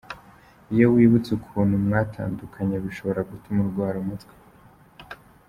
[0.73, 4.33] Iyo wibutse ukuntu mwatandukanye bishobora gutuma urwara umutwe.